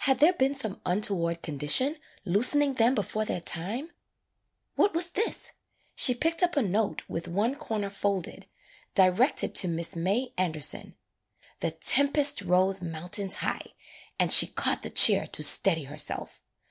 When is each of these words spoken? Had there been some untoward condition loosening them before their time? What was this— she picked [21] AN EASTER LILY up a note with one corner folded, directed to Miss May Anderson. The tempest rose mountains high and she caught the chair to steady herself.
Had 0.00 0.18
there 0.18 0.34
been 0.34 0.54
some 0.54 0.82
untoward 0.84 1.40
condition 1.40 1.96
loosening 2.26 2.74
them 2.74 2.94
before 2.94 3.24
their 3.24 3.40
time? 3.40 3.90
What 4.74 4.92
was 4.92 5.12
this— 5.12 5.52
she 5.96 6.12
picked 6.14 6.40
[21] 6.40 6.40
AN 6.42 6.44
EASTER 6.44 6.58
LILY 6.58 6.78
up 6.78 6.90
a 6.90 6.90
note 6.90 7.02
with 7.08 7.28
one 7.28 7.54
corner 7.54 7.88
folded, 7.88 8.46
directed 8.94 9.54
to 9.54 9.68
Miss 9.68 9.96
May 9.96 10.34
Anderson. 10.36 10.96
The 11.60 11.70
tempest 11.70 12.42
rose 12.42 12.82
mountains 12.82 13.36
high 13.36 13.68
and 14.18 14.30
she 14.30 14.46
caught 14.46 14.82
the 14.82 14.90
chair 14.90 15.26
to 15.28 15.42
steady 15.42 15.84
herself. 15.84 16.42